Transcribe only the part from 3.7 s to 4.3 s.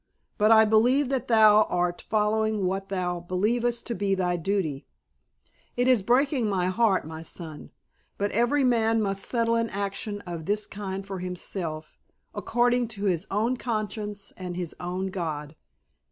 to be